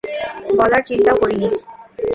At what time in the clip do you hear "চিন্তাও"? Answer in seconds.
0.89-1.17